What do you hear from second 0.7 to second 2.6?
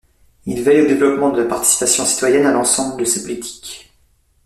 au développement de la participation citoyenne à